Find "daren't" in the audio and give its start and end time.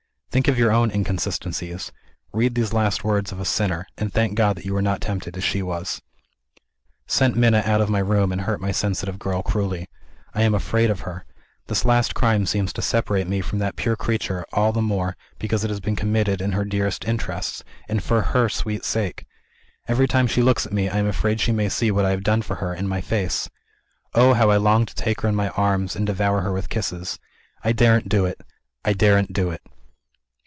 27.73-28.07, 28.93-29.33